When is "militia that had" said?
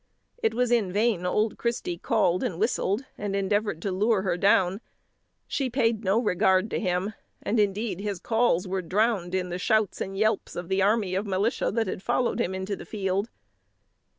11.27-12.01